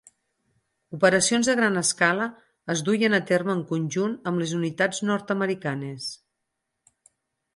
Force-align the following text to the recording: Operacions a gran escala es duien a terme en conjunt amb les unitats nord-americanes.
Operacions 0.97 1.49
a 1.51 1.53
gran 1.59 1.75
escala 1.81 2.25
es 2.73 2.81
duien 2.87 3.17
a 3.17 3.19
terme 3.33 3.55
en 3.57 3.61
conjunt 3.73 4.15
amb 4.31 4.43
les 4.43 4.53
unitats 4.61 5.03
nord-americanes. 5.11 6.09